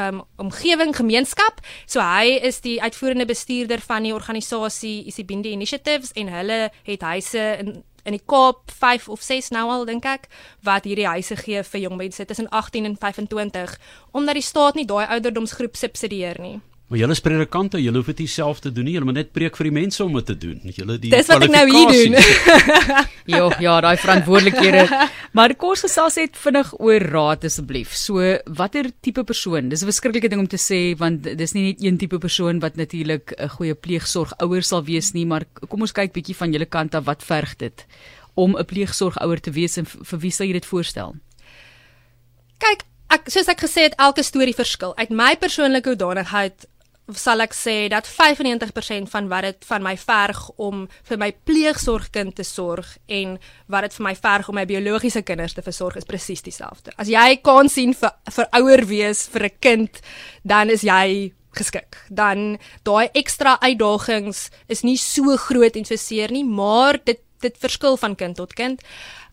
um 0.00 0.22
omgewing 0.42 0.92
gemeenskap. 0.96 1.62
So 1.88 2.04
hy 2.04 2.36
is 2.44 2.60
die 2.64 2.76
uitvoerende 2.82 3.26
bestuurder 3.28 3.80
van 3.84 4.04
die 4.04 4.12
organisasie 4.12 4.33
Isibindi 5.06 5.54
Initiatives 5.54 6.12
en 6.12 6.28
hulle 6.28 6.70
het 6.84 7.02
huise 7.02 7.56
in 7.58 7.84
in 8.04 8.12
die 8.12 8.22
Kaap 8.26 8.70
5 8.70 9.08
of 9.08 9.22
6 9.24 9.48
nou 9.56 9.64
al 9.72 9.86
dink 9.88 10.04
ek 10.04 10.28
wat 10.66 10.84
hierdie 10.84 11.08
huise 11.08 11.36
gee 11.40 11.62
vir 11.64 11.80
jong 11.86 11.96
mense 11.96 12.26
tussen 12.28 12.50
18 12.52 12.84
en 12.84 12.96
25 13.00 13.78
omdat 14.12 14.36
die 14.36 14.44
staat 14.44 14.76
nie 14.76 14.84
daai 14.84 15.06
ouderdomsgroep 15.06 15.76
subsidieer 15.76 16.40
nie. 16.40 16.58
Maar 16.84 16.98
julle 17.00 17.14
is 17.16 17.22
predikante, 17.24 17.78
julle 17.80 17.96
hoef 17.96 18.10
dit 18.12 18.18
nie 18.26 18.28
self 18.28 18.58
te 18.60 18.70
doen 18.72 18.84
nie. 18.84 18.92
Julle 18.92 19.06
moet 19.08 19.16
net 19.16 19.30
preek 19.32 19.56
vir 19.56 19.70
die 19.70 19.72
mense 19.72 20.02
om 20.04 20.12
dit 20.18 20.26
te 20.28 20.34
doen. 20.36 20.58
Julle 20.68 20.98
die 21.00 21.12
Dis 21.14 21.30
wat 21.32 21.46
ek 21.46 21.52
nou 21.54 21.62
hier 21.70 21.92
doen. 21.94 22.16
jo, 23.34 23.46
ja, 23.64 23.78
daai 23.80 23.96
verantwoordelikhede. 24.02 24.84
Maar 25.34 25.56
kos 25.58 25.80
gesels 25.82 26.14
het 26.20 26.36
vinnig 26.38 26.68
oor 26.78 27.02
raad 27.10 27.42
asseblief. 27.48 27.96
So, 27.98 28.22
watter 28.60 28.86
tipe 29.02 29.24
persoon? 29.26 29.72
Dis 29.72 29.82
'n 29.82 29.90
verskriklike 29.90 30.28
ding 30.30 30.44
om 30.44 30.46
te 30.46 30.60
sê 30.60 30.94
want 30.98 31.24
dis 31.24 31.54
nie 31.56 31.64
net 31.72 31.82
een 31.82 31.98
tipe 31.98 32.20
persoon 32.22 32.60
wat 32.60 32.76
natuurlik 32.76 33.34
'n 33.34 33.48
goeie 33.56 33.74
pleegsorgouer 33.74 34.62
sal 34.62 34.84
wees 34.84 35.10
nie, 35.12 35.26
maar 35.26 35.42
kom 35.68 35.80
ons 35.80 35.92
kyk 35.92 36.12
bietjie 36.12 36.36
van 36.36 36.52
julle 36.52 36.66
kant 36.66 36.94
af 36.94 37.04
wat 37.04 37.24
verg 37.24 37.56
dit 37.56 37.86
om 38.34 38.54
'n 38.56 38.64
pleegsorgouer 38.64 39.40
te 39.40 39.50
wees 39.50 39.76
en 39.76 39.86
vir 39.86 40.18
wie 40.18 40.30
sal 40.30 40.46
jy 40.46 40.52
dit 40.52 40.66
voorstel? 40.66 41.16
Kyk, 42.58 42.84
ek 43.10 43.30
soos 43.30 43.48
ek 43.48 43.60
gesê 43.60 43.88
het, 43.88 43.94
elke 43.98 44.22
storie 44.22 44.54
verskil. 44.54 44.94
Uit 44.96 45.10
my 45.10 45.34
persoonlike 45.36 45.88
hoedanigheid 45.88 46.66
sal 47.12 47.44
ek 47.44 47.52
sê 47.52 47.76
dat 47.92 48.08
95% 48.08 49.10
van 49.12 49.28
wat 49.28 49.44
dit 49.44 49.66
van 49.68 49.82
my 49.84 49.94
verg 50.00 50.40
om 50.56 50.86
vir 51.08 51.20
my 51.20 51.30
pleegsorgkind 51.44 52.36
te 52.38 52.46
sorg 52.48 52.96
en 53.12 53.36
wat 53.68 53.88
dit 53.88 53.96
vir 53.98 54.06
my 54.08 54.14
verg 54.16 54.48
om 54.48 54.56
my 54.56 54.64
biologiese 54.68 55.22
kinders 55.22 55.56
te 55.56 55.62
versorg 55.62 55.98
is 56.00 56.08
presies 56.08 56.42
dieselfde. 56.42 56.94
As 56.96 57.12
jy 57.12 57.40
kan 57.44 57.68
sien 57.68 57.92
vir 57.94 58.14
vir 58.30 58.48
ouer 58.60 58.84
wees 58.88 59.26
vir 59.28 59.44
'n 59.44 59.56
kind, 59.60 60.00
dan 60.44 60.70
is 60.70 60.82
jy 60.82 61.32
geskik. 61.54 61.96
Dan 62.08 62.58
daai 62.82 63.08
ekstra 63.14 63.58
uitdagings 63.62 64.50
is 64.68 64.82
nie 64.82 64.96
so 64.96 65.36
groot 65.36 65.76
en 65.76 65.84
so 65.84 65.96
seer 65.96 66.32
nie, 66.34 66.44
maar 66.44 66.98
dit 67.04 67.20
dit 67.44 67.60
verskil 67.60 67.98
van 68.00 68.16
kind 68.18 68.36
tot 68.40 68.54
kind. 68.56 68.82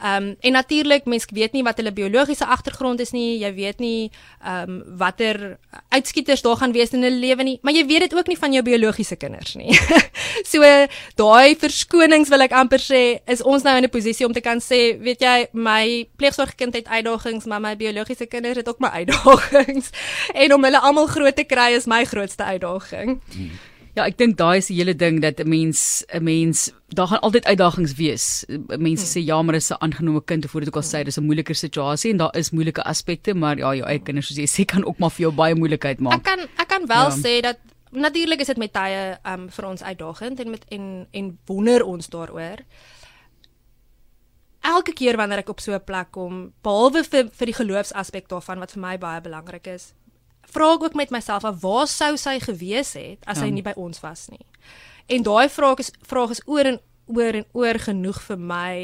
Ehm 0.01 0.23
um, 0.23 0.35
en 0.39 0.51
natuurlik 0.57 1.05
mense 1.05 1.27
weet 1.29 1.53
nie 1.53 1.63
wat 1.63 1.77
hulle 1.77 1.93
biologiese 1.93 2.45
agtergrond 2.45 2.99
is 2.99 3.11
nie. 3.13 3.39
Jy 3.39 3.53
weet 3.53 3.79
nie 3.79 4.11
ehm 4.41 4.69
um, 4.69 4.97
watter 4.97 5.57
uitskieters 5.89 6.41
daar 6.41 6.57
gaan 6.57 6.73
wees 6.73 6.93
in 6.95 7.03
hulle 7.05 7.19
lewe 7.21 7.43
nie, 7.43 7.59
maar 7.61 7.73
jy 7.73 7.85
weet 7.85 8.07
dit 8.07 8.15
ook 8.17 8.27
nie 8.27 8.37
van 8.37 8.53
jou 8.53 8.63
biologiese 8.65 9.15
kinders 9.15 9.55
nie. 9.55 9.77
so 10.51 10.65
daai 11.21 11.55
verskonings 11.61 12.31
wil 12.33 12.45
ek 12.47 12.55
amper 12.57 12.81
sê 12.81 13.21
is 13.29 13.43
ons 13.43 13.63
nou 13.63 13.75
in 13.77 13.85
'n 13.85 13.93
posisie 13.93 14.25
om 14.25 14.33
te 14.33 14.41
kan 14.41 14.59
sê, 14.59 14.97
weet 14.97 15.21
jy, 15.21 15.47
my 15.53 16.07
pleegsorgkind 16.17 16.73
het 16.75 16.87
uitdagings, 16.87 17.45
maar 17.45 17.61
my 17.61 17.75
biologiese 17.75 18.25
kinders 18.25 18.57
het 18.57 18.69
ook 18.69 18.79
my 18.79 18.89
uitdagings. 19.01 19.91
en 20.43 20.53
om 20.53 20.63
hulle 20.63 20.79
almal 20.79 21.07
groot 21.07 21.35
te 21.35 21.43
kry 21.43 21.71
is 21.77 21.85
my 21.85 22.05
grootste 22.05 22.43
uitdaging. 22.43 23.21
Hmm. 23.33 23.51
Ja, 23.91 24.05
ek 24.07 24.15
dink 24.21 24.37
daai 24.39 24.61
is 24.61 24.69
die 24.71 24.77
hele 24.77 24.93
ding 24.95 25.19
dat 25.19 25.39
'n 25.39 25.49
mens 25.49 26.05
'n 26.07 26.23
mens 26.23 26.71
daar 26.95 27.07
gaan 27.07 27.19
altyd 27.19 27.45
uitdagings 27.45 27.93
wees. 27.95 28.45
Mense 28.79 29.03
hmm. 29.03 29.13
sê 29.13 29.19
ja, 29.19 29.41
maar 29.41 29.53
dis 29.53 29.71
'n 29.71 29.83
aangenome 29.83 30.21
kind 30.23 30.45
of 30.45 30.51
voordat 30.51 30.69
ek 30.69 30.75
al 30.75 30.87
sê 30.87 31.03
dis 31.03 31.17
'n 31.17 31.25
moeiliker 31.25 31.55
situasie 31.55 32.11
en 32.11 32.17
daar 32.17 32.35
is 32.37 32.51
moeilike 32.51 32.83
aspekte, 32.83 33.33
maar 33.33 33.57
ja, 33.57 33.75
jou 33.75 33.87
eie 33.87 33.99
kinders 33.99 34.27
soos 34.27 34.37
jy 34.37 34.47
sê 34.47 34.65
kan 34.73 34.85
ook 34.85 34.99
maar 34.99 35.11
vir 35.11 35.21
jou 35.27 35.31
baie 35.31 35.55
moeilikheid 35.55 35.99
maak. 35.99 36.13
Ek 36.13 36.23
kan 36.23 36.39
ek 36.39 36.67
kan 36.67 36.87
wel 36.87 37.09
ja. 37.09 37.17
sê 37.17 37.41
dat 37.41 37.57
natuurlik 37.91 38.39
is 38.39 38.47
dit 38.47 38.57
met 38.57 38.73
tye 38.73 39.19
um 39.25 39.49
vir 39.49 39.65
ons 39.65 39.83
uitdagend 39.83 40.39
en 40.39 40.49
met 40.49 40.65
en 40.71 41.07
en 41.11 41.37
wonder 41.45 41.83
ons 41.83 42.07
daaroor. 42.07 42.63
Elke 44.61 44.93
keer 44.93 45.17
wanneer 45.17 45.39
ek 45.39 45.49
op 45.49 45.59
so 45.59 45.73
'n 45.73 45.83
plek 45.83 46.11
kom, 46.11 46.53
behalwe 46.63 47.03
vir 47.03 47.29
vir 47.29 47.45
die 47.45 47.59
geloofsaspek 47.59 48.29
daarvan 48.29 48.59
wat 48.59 48.71
vir 48.71 48.81
my 48.81 48.97
baie 48.97 49.21
belangrik 49.21 49.67
is, 49.67 49.93
vra 50.51 50.73
ek 50.73 50.83
ook 50.83 50.93
met 50.93 51.11
myself 51.11 51.43
af 51.43 51.61
waar 51.61 51.87
sou 51.87 52.17
sy 52.17 52.39
gewees 52.39 52.93
het 52.93 53.19
as 53.25 53.37
ja. 53.37 53.43
sy 53.45 53.49
nie 53.49 53.65
by 53.65 53.73
ons 53.75 53.99
was 53.99 54.29
nie. 54.29 54.45
En 55.07 55.23
daai 55.23 55.49
vraag 55.49 55.79
is 55.83 55.91
vraag 56.07 56.29
is 56.31 56.41
oor 56.45 56.65
en 56.65 56.79
oor 57.11 57.35
en 57.35 57.45
oor 57.57 57.79
genoeg 57.81 58.19
vir 58.23 58.39
my, 58.39 58.75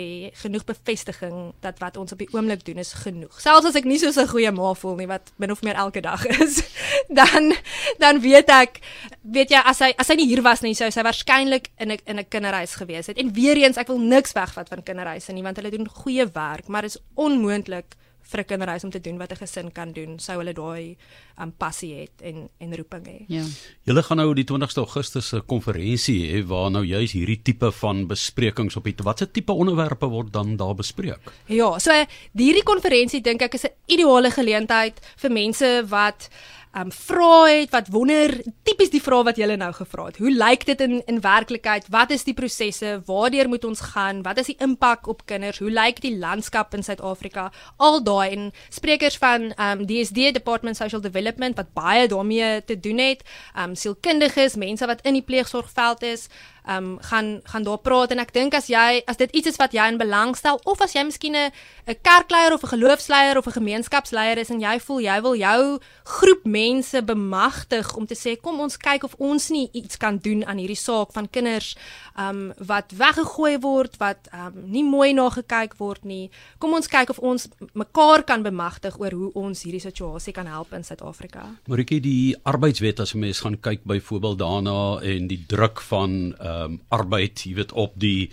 genoeg 0.42 0.66
bevestiging 0.68 1.38
dat 1.64 1.80
wat 1.80 1.98
ons 2.00 2.12
op 2.12 2.22
die 2.22 2.30
oomblik 2.34 2.66
doen 2.66 2.82
is 2.82 2.94
genoeg. 3.04 3.36
Selfs 3.42 3.70
as 3.70 3.78
ek 3.80 3.88
nie 3.88 4.00
so 4.00 4.10
'n 4.10 4.28
goeie 4.28 4.52
ma 4.52 4.74
voel 4.74 4.96
nie 4.96 5.08
wat 5.08 5.32
min 5.38 5.52
of 5.52 5.62
meer 5.62 5.76
elke 5.76 6.02
dag 6.02 6.26
is, 6.44 6.64
dan 7.10 7.54
dan 8.00 8.20
weet 8.20 8.50
ek, 8.50 8.82
weet 9.22 9.52
jy 9.52 9.62
as 9.64 9.80
hy 9.80 9.94
as 9.98 10.08
hy 10.08 10.16
nie 10.16 10.28
hier 10.28 10.42
was 10.42 10.62
nie, 10.62 10.76
sou 10.76 10.90
hy 10.90 11.04
waarskynlik 11.04 11.70
in 11.78 11.92
'n 11.92 12.00
in 12.06 12.20
'n 12.20 12.30
kinderhuis 12.30 12.76
gewees 12.76 13.08
het. 13.08 13.18
En 13.18 13.34
weer 13.34 13.58
eens, 13.58 13.78
ek 13.78 13.88
wil 13.88 14.00
niks 14.00 14.34
wegvat 14.34 14.70
van 14.70 14.84
kinderhuise 14.84 15.32
nie, 15.34 15.44
want 15.44 15.58
hulle 15.58 15.72
doen 15.72 15.88
goeie 15.88 16.26
werk, 16.26 16.68
maar 16.68 16.82
dit 16.82 16.96
is 16.96 17.02
onmoontlik 17.16 17.96
vir 18.28 18.42
'n 18.42 18.46
kinderhuis 18.46 18.84
om 18.84 18.92
te 18.92 19.02
doen 19.02 19.18
wat 19.18 19.32
'n 19.32 19.36
gesin 19.36 19.72
kan 19.72 19.92
doen, 19.92 20.20
sou 20.20 20.38
hulle 20.38 20.54
daai 20.54 20.98
um, 21.42 21.52
passie 21.52 21.94
het 21.96 22.22
en 22.22 22.50
en 22.60 22.76
roeping 22.76 23.06
hê. 23.06 23.26
Ja. 23.28 23.44
Julle 23.84 24.04
gaan 24.04 24.18
nou 24.18 24.34
die 24.34 24.46
20ste 24.46 24.82
Augustus 24.84 25.34
'n 25.34 25.46
konferensie 25.46 26.20
hê 26.32 26.46
waar 26.46 26.72
nou 26.72 26.84
juis 26.86 27.12
hierdie 27.12 27.42
tipe 27.42 27.72
van 27.72 28.08
besprekings 28.08 28.76
op 28.76 28.84
die 28.84 28.96
watse 29.04 29.32
tipe 29.32 29.52
onderwerpe 29.52 30.08
word 30.08 30.34
dan 30.34 30.58
daar 30.58 30.76
bespreek. 30.76 31.32
Ja, 31.46 31.80
so 31.80 31.92
hierdie 32.34 32.64
konferensie 32.64 33.22
dink 33.22 33.42
ek 33.42 33.54
is 33.54 33.66
'n 33.66 33.76
ideale 33.88 34.32
geleentheid 34.32 35.00
vir 35.18 35.32
mense 35.32 35.86
wat 35.88 36.30
um 36.76 36.92
vra 36.92 37.46
het 37.48 37.72
wat 37.72 37.88
wonder 37.94 38.34
tipies 38.68 38.92
die 38.94 39.02
vrae 39.02 39.24
wat 39.28 39.40
julle 39.40 39.56
nou 39.58 39.72
gevra 39.74 40.08
het. 40.10 40.18
Hoe 40.22 40.32
lyk 40.32 40.66
dit 40.66 40.82
in 40.82 41.00
in 41.08 41.22
werklikheid? 41.22 41.88
Wat 41.90 42.12
is 42.12 42.24
die 42.28 42.34
prosesse? 42.34 43.02
Waardeur 43.06 43.50
moet 43.50 43.66
ons 43.66 43.82
gaan? 43.94 44.22
Wat 44.24 44.38
is 44.38 44.52
die 44.52 44.58
impak 44.60 45.08
op 45.08 45.26
kinders? 45.26 45.60
Hoe 45.60 45.72
lyk 45.72 46.02
die 46.02 46.18
landskap 46.18 46.74
in 46.74 46.84
Suid-Afrika? 46.84 47.52
Al 47.78 48.04
daai 48.04 48.30
en 48.36 48.52
sprekers 48.70 49.18
van 49.18 49.52
um 49.58 49.86
DSD 49.88 50.34
Department 50.34 50.78
Social 50.78 51.02
Development 51.02 51.56
wat 51.56 51.74
baie 51.74 52.08
daarmee 52.08 52.64
te 52.66 52.80
doen 52.80 52.98
het, 52.98 53.24
um 53.56 53.76
sielkundiges, 53.76 54.56
mense 54.56 54.86
wat 54.86 55.02
in 55.02 55.14
die 55.14 55.26
pleegsorgveld 55.26 56.04
is, 56.04 56.28
um 56.68 56.98
gaan 57.10 57.40
gaan 57.44 57.64
daar 57.64 57.80
praat 57.80 58.12
en 58.12 58.20
ek 58.20 58.34
dink 58.34 58.54
as 58.54 58.68
jy 58.68 59.02
as 59.08 59.18
dit 59.18 59.32
iets 59.32 59.48
is 59.54 59.60
wat 59.62 59.74
jy 59.74 59.88
in 59.88 59.98
belang 59.98 60.36
stel 60.36 60.60
of 60.66 60.82
as 60.82 60.94
jy 60.94 61.04
miskien 61.08 61.36
'n 61.36 61.52
'n 61.88 61.96
kerkleier 62.02 62.54
of 62.54 62.64
'n 62.64 62.74
geloofsleier 62.76 63.38
of 63.38 63.48
'n 63.48 63.60
gemeenskapsleier 63.60 64.38
is 64.38 64.50
en 64.50 64.60
jy 64.60 64.80
voel 64.80 65.00
jy 65.00 65.22
wil 65.22 65.36
jou 65.36 65.80
groep 66.04 66.44
mense 66.46 67.02
bemagtig 67.02 67.96
om 67.96 68.06
te 68.06 68.16
sê 68.16 68.36
kom 68.42 68.60
ons 68.60 68.78
kyk 68.78 69.04
of 69.04 69.16
ons 69.18 69.50
nie 69.50 69.70
iets 69.74 69.98
kan 69.98 70.18
doen 70.18 70.46
aan 70.46 70.58
hierdie 70.58 70.76
saak 70.76 71.14
van 71.14 71.30
kinders 71.30 71.76
um 72.18 72.54
wat 72.58 72.92
weggegooi 72.92 73.60
word 73.62 73.98
wat 73.98 74.28
um 74.34 74.54
nie 74.66 74.84
mooi 74.84 75.14
na 75.14 75.30
gekyk 75.30 75.78
word 75.78 76.04
nie. 76.04 76.30
Kom 76.60 76.74
ons 76.74 76.88
kyk 76.88 77.10
of 77.10 77.20
ons 77.20 77.48
mekaar 77.74 78.24
kan 78.24 78.44
bemagtig 78.44 79.00
oor 79.00 79.12
hoe 79.12 79.32
ons 79.34 79.64
hierdie 79.64 79.84
situasie 79.84 80.34
kan 80.34 80.48
help 80.48 80.74
in 80.74 80.84
Suid-Afrika. 80.84 81.46
Maritjie 81.68 82.02
die 82.02 82.36
arbeidswet 82.44 83.00
as 83.00 83.14
'n 83.14 83.20
mens 83.20 83.40
gaan 83.40 83.60
kyk 83.60 83.84
byvoorbeeld 83.84 84.40
daarna 84.40 85.00
en 85.02 85.28
die 85.28 85.44
druk 85.48 85.82
van 85.82 86.36
uh 86.42 86.57
ehm 86.58 86.78
um, 86.78 86.82
arbeid, 86.90 87.46
jy 87.46 87.54
weet 87.58 87.74
op 87.74 87.94
die 88.00 88.30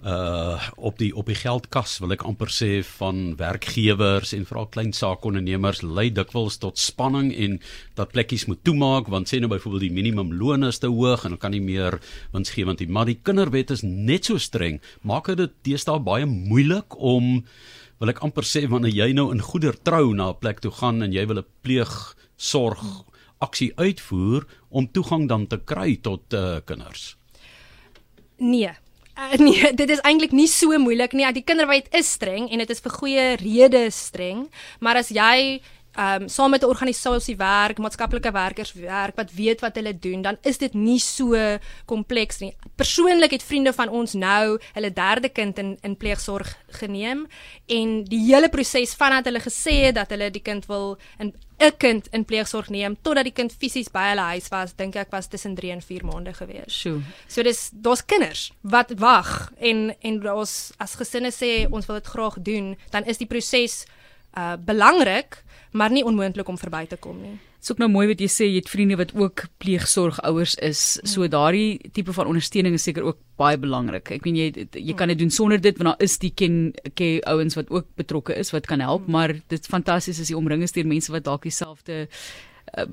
uh 0.00 0.56
op 0.76 0.96
die 0.98 1.10
op 1.16 1.26
die 1.28 1.36
geldkas 1.36 1.98
wil 2.00 2.14
ek 2.14 2.22
amper 2.24 2.48
sê 2.48 2.78
van 2.96 3.34
werkgewers 3.36 4.32
en 4.32 4.46
veral 4.48 4.70
klein 4.72 4.94
saakondernemers 4.96 5.82
lei 5.84 6.06
dikwels 6.08 6.56
tot 6.62 6.80
spanning 6.80 7.28
en 7.36 7.58
dat 8.00 8.14
plekkies 8.14 8.46
moet 8.48 8.62
toemaak 8.64 9.10
want 9.12 9.28
sê 9.28 9.42
nou 9.42 9.50
byvoorbeeld 9.52 9.84
die 9.84 9.98
minimumloon 9.98 10.64
is 10.70 10.80
te 10.80 10.88
hoog 10.88 11.26
en 11.26 11.36
dan 11.36 11.42
kan 11.42 11.52
nie 11.52 11.60
meer 11.60 11.98
winsgewend 12.32 12.80
nie 12.80 12.88
maar 12.88 13.10
die 13.12 13.18
kinderwet 13.20 13.74
is 13.76 13.84
net 13.84 14.24
so 14.24 14.40
streng. 14.40 14.80
Maak 15.04 15.28
dit 15.36 15.52
deesdae 15.68 16.00
baie 16.00 16.24
moeilik 16.24 16.96
om 16.96 17.44
wil 18.00 18.08
ek 18.08 18.24
amper 18.24 18.48
sê 18.48 18.64
wanneer 18.72 18.96
jy 18.96 19.12
nou 19.12 19.28
in 19.34 19.44
goeder 19.44 19.76
trou 19.84 20.14
na 20.16 20.32
'n 20.32 20.40
plek 20.40 20.64
toe 20.64 20.72
gaan 20.72 21.02
en 21.02 21.12
jy 21.12 21.26
wil 21.28 21.44
'n 21.44 21.50
pleegsorg 21.60 23.04
aksie 23.38 23.72
uitvoer 23.76 24.46
om 24.70 24.88
toegang 24.88 25.28
dan 25.28 25.46
te 25.46 25.58
kry 25.60 25.96
tot 26.00 26.32
uh, 26.32 26.60
kinders 26.64 27.19
Nee. 28.40 28.72
Uh, 29.20 29.36
nee, 29.36 29.60
dit 29.80 29.90
is 29.92 30.00
eintlik 30.06 30.32
nie 30.32 30.48
so 30.48 30.78
moeilik 30.80 31.12
nie. 31.12 31.28
Die 31.36 31.44
kinderwet 31.44 31.90
is 31.96 32.08
streng 32.16 32.48
en 32.48 32.62
dit 32.62 32.72
is 32.72 32.80
vir 32.80 32.96
goeie 32.96 33.26
redes 33.42 33.98
streng, 34.08 34.46
maar 34.80 35.00
as 35.02 35.12
jy 35.12 35.60
ehm 35.92 36.22
um, 36.22 36.28
saam 36.28 36.50
met 36.50 36.62
'n 36.62 36.66
organisasie 36.66 37.36
werk, 37.36 37.78
maatskaplike 37.78 38.30
werkers 38.32 38.72
werk 38.72 39.16
wat 39.16 39.32
weet 39.32 39.60
wat 39.60 39.74
hulle 39.74 39.98
doen, 39.98 40.22
dan 40.22 40.36
is 40.42 40.58
dit 40.58 40.74
nie 40.74 40.98
so 40.98 41.58
kompleks 41.84 42.38
nie. 42.38 42.56
Persoonlik 42.76 43.30
het 43.30 43.42
vriende 43.42 43.72
van 43.72 43.88
ons 43.88 44.12
nou 44.12 44.58
hulle 44.72 44.92
derde 44.92 45.28
kind 45.28 45.58
in 45.58 45.78
in 45.82 45.96
pleegsorg 45.96 46.56
geneem 46.66 47.26
en 47.66 48.04
die 48.04 48.24
hele 48.32 48.48
proses 48.48 48.94
vandat 48.94 49.24
hulle 49.24 49.40
gesê 49.40 49.74
het 49.86 49.94
dat 49.94 50.10
hulle 50.10 50.30
die 50.30 50.42
kind 50.42 50.66
wil 50.66 50.98
in 51.18 51.34
'n 51.58 51.76
kind 51.76 52.08
in 52.10 52.24
pleegsorg 52.24 52.68
neem 52.68 52.96
totdat 53.02 53.24
die 53.24 53.32
kind 53.32 53.52
fisies 53.52 53.90
by 53.90 54.08
hulle 54.08 54.26
huis 54.32 54.48
was, 54.48 54.72
dink 54.76 54.96
ek 54.96 55.10
was 55.10 55.26
tussen 55.26 55.54
3 55.54 55.70
en 55.70 55.82
4 55.82 56.04
maande 56.04 56.32
gewees. 56.32 56.72
Sjoe. 56.72 57.02
So 57.28 57.42
dis 57.42 57.70
daar's 57.72 58.04
kinders 58.04 58.52
wat 58.60 58.92
wag 58.96 59.52
en 59.58 59.94
en 60.00 60.30
ons 60.30 60.72
as 60.78 60.94
gesinne 60.94 61.30
sê 61.30 61.66
ons 61.70 61.86
wil 61.86 61.96
dit 61.96 62.06
graag 62.06 62.36
doen, 62.40 62.76
dan 62.90 63.04
is 63.04 63.18
die 63.18 63.26
proses 63.26 63.84
uh 64.38 64.56
belangrik 64.56 65.42
maar 65.72 65.92
nie 65.92 66.04
onmoontlik 66.04 66.48
om 66.48 66.58
verby 66.58 66.84
te 66.90 66.96
kom 66.96 67.20
nie. 67.22 67.36
Dit 67.60 67.68
is 67.68 67.72
ook 67.74 67.80
nou 67.82 67.90
mooi 67.92 68.06
wat 68.08 68.22
jy 68.22 68.28
sê 68.32 68.46
jy 68.48 68.62
het 68.62 68.70
vriende 68.72 68.96
wat 68.96 69.10
ook 69.14 69.44
pleegsorgouers 69.60 70.54
is. 70.64 70.82
So 71.04 71.28
daardie 71.28 71.90
tipe 71.92 72.14
van 72.16 72.30
ondersteuning 72.30 72.74
is 72.78 72.86
seker 72.88 73.04
ook 73.04 73.18
baie 73.40 73.58
belangrik. 73.60 74.10
Ek 74.16 74.24
meen 74.24 74.38
jy 74.38 74.66
jy 74.72 74.96
kan 74.96 75.12
dit 75.12 75.20
doen 75.20 75.30
sonder 75.30 75.60
dit 75.60 75.76
want 75.78 75.92
daar 75.92 76.06
is 76.06 76.16
die 76.22 76.32
ken 76.32 76.72
ke 76.96 77.18
ouens 77.28 77.58
wat 77.58 77.70
ook 77.70 77.90
betrokke 78.00 78.36
is 78.36 78.54
wat 78.56 78.66
kan 78.70 78.80
help, 78.80 79.06
maar 79.06 79.36
dit 79.36 79.58
is 79.60 79.70
fantasties 79.70 80.20
as 80.20 80.32
jy 80.32 80.38
omring 80.38 80.64
is 80.64 80.72
deur 80.72 80.88
mense 80.88 81.12
wat 81.12 81.28
dalk 81.28 81.44
dieselfde 81.44 82.06
uh, 82.08 82.88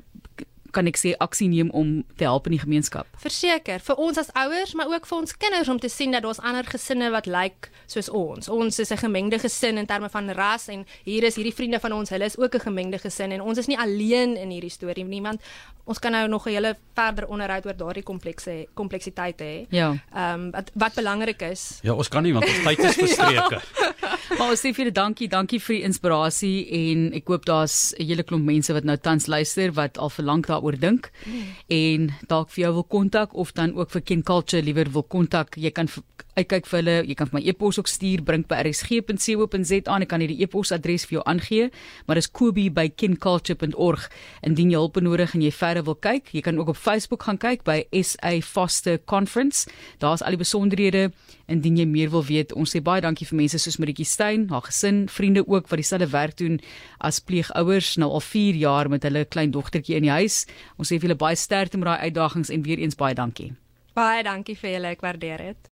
kan 0.77 0.89
ek 0.89 0.99
sê 1.01 1.15
aksie 1.23 1.49
neem 1.49 1.71
om 1.73 2.03
te 2.19 2.27
help 2.27 2.47
in 2.49 2.57
die 2.57 2.61
gemeenskap. 2.61 3.09
Verseker, 3.23 3.81
vir 3.83 4.01
ons 4.07 4.19
as 4.21 4.29
ouers, 4.37 4.75
maar 4.77 4.91
ook 4.93 5.09
vir 5.09 5.17
ons 5.17 5.37
kinders 5.41 5.71
om 5.73 5.81
te 5.81 5.89
sien 5.89 6.13
dat 6.13 6.25
daar's 6.25 6.41
ander 6.45 6.67
gesinne 6.67 7.09
wat 7.15 7.25
lyk 7.25 7.35
like 7.37 7.73
soos 7.89 8.09
ons. 8.13 8.49
Ons 8.51 8.79
is 8.79 8.91
'n 8.91 8.97
gemengde 8.97 9.39
gesin 9.39 9.77
in 9.77 9.85
terme 9.85 10.09
van 10.09 10.29
ras 10.29 10.67
en 10.67 10.85
hier 11.03 11.23
is 11.23 11.35
hierdie 11.35 11.55
vriende 11.55 11.79
van 11.79 11.93
ons, 11.93 12.09
hulle 12.09 12.25
is 12.25 12.37
ook 12.37 12.55
'n 12.55 12.67
gemengde 12.69 12.99
gesin 12.99 13.31
en 13.31 13.41
ons 13.41 13.57
is 13.57 13.67
nie 13.67 13.77
alleen 13.77 14.37
in 14.37 14.49
hierdie 14.49 14.69
storie 14.69 15.03
nie, 15.03 15.21
want 15.21 15.41
ons 15.85 15.99
kan 15.99 16.11
nou 16.11 16.27
nog 16.27 16.45
'n 16.45 16.51
hele 16.51 16.75
verder 16.93 17.27
onderhoud 17.27 17.65
oor 17.65 17.77
daardie 17.77 18.03
komplekse 18.03 18.67
kompleksiteit 18.73 19.39
hê. 19.41 19.65
Ja. 19.69 19.95
Ehm 20.13 20.33
um, 20.33 20.51
wat 20.51 20.71
wat 20.73 20.93
belangrik 20.93 21.41
is. 21.41 21.79
Ja, 21.81 21.93
ons 21.93 22.07
kan 22.07 22.23
nie 22.23 22.33
want 22.33 22.45
ons 22.45 22.63
tyd 22.63 22.79
is 22.79 22.95
verstreke. 23.05 23.61
Maar 24.37 24.49
ons 24.49 24.59
sê 24.59 24.73
vir 24.73 24.83
julle 24.83 24.93
dankie, 24.93 25.27
dankie 25.27 25.59
vir 25.59 25.75
die 25.75 25.83
inspirasie 25.87 26.67
en 26.69 27.13
ek 27.13 27.27
hoop 27.27 27.45
daar's 27.45 27.93
'n 27.97 28.05
hele 28.05 28.23
klomp 28.23 28.45
mense 28.45 28.73
wat 28.73 28.83
nou 28.83 28.97
tans 28.97 29.27
luister 29.27 29.71
wat 29.71 29.97
al 29.97 30.09
vir 30.09 30.25
lank 30.25 30.45
daaroor 30.67 30.79
dink 30.79 31.11
mm. 31.25 31.43
en 31.67 32.09
dalk 32.27 32.51
vir 32.51 32.63
jou 32.65 32.73
wil 32.73 32.83
kontak 32.83 33.33
of 33.35 33.53
dan 33.53 33.73
ook 33.75 33.91
vir 33.91 34.01
Ken 34.01 34.23
Culture 34.23 34.63
liewer 34.63 34.91
wil 34.91 35.03
kontak. 35.03 35.57
Jy 35.57 35.71
kan 35.71 35.87
uitkyk 36.37 36.67
vir 36.67 36.79
hulle. 36.79 36.95
Jy 37.07 37.15
kan 37.17 37.29
vir 37.29 37.39
my 37.39 37.43
e-pos 37.49 37.79
ook 37.79 37.87
stuur 37.87 38.23
bring 38.23 38.45
by 38.47 38.61
rsg.co.za 38.67 39.95
en 39.95 40.05
ek 40.05 40.11
kan 40.11 40.21
hierdie 40.21 40.41
e-posadres 40.43 41.07
vir 41.07 41.19
jou 41.19 41.23
aangee, 41.25 41.69
maar 42.05 42.19
dis 42.19 42.29
kobe@kenculture.org. 42.29 44.09
Indien 44.43 44.71
jy 44.71 44.77
hulp 44.77 44.93
benodig 44.93 45.33
en 45.33 45.41
jy 45.41 45.51
verder 45.51 45.83
wil 45.83 45.95
kyk, 45.95 46.33
jy 46.33 46.41
kan 46.41 46.57
ook 46.57 46.69
op 46.69 46.77
Facebook 46.77 47.23
gaan 47.23 47.37
kyk 47.37 47.63
by 47.63 47.83
SA 47.91 48.39
Foster 48.41 48.99
Conference. 49.05 49.67
Daar's 49.99 50.21
al 50.21 50.37
die 50.37 50.43
besonderhede 50.43 51.11
indien 51.47 51.77
jy 51.79 51.85
meer 51.87 52.11
wil 52.13 52.23
weet. 52.27 52.53
Ons 52.53 52.75
sê 52.75 52.81
baie 52.83 53.01
dankie 53.03 53.27
vir 53.27 53.39
mense 53.41 53.59
soos 53.63 53.79
Maritjie 53.81 54.07
Steyn, 54.07 54.47
haar 54.51 54.65
gesin, 54.67 55.05
vriende 55.11 55.43
ook 55.47 55.69
wat 55.71 55.81
dieselfde 55.81 56.09
werk 56.11 56.37
doen 56.37 56.59
as 56.99 57.19
pleegouers 57.19 57.95
nou 57.97 58.11
al 58.11 58.23
4 58.23 58.59
jaar 58.59 58.89
met 58.89 59.03
hulle 59.07 59.25
klein 59.25 59.51
dogtertjie 59.51 59.95
in 59.97 60.07
die 60.07 60.13
huis. 60.13 60.45
Ons 60.77 60.91
sê 60.91 60.99
vir 60.99 61.09
julle 61.09 61.19
baie 61.19 61.35
sterkte 61.35 61.79
met 61.79 61.87
daai 61.87 62.09
uitdagings 62.09 62.51
en 62.53 62.67
weer 62.67 62.83
eens 62.83 62.99
baie 62.99 63.15
dankie. 63.15 63.53
Baie 63.97 64.21
dankie 64.23 64.53
vir 64.55 64.75
julle, 64.75 64.93
ek 64.93 65.01
waardeer 65.01 65.41
dit. 65.41 65.61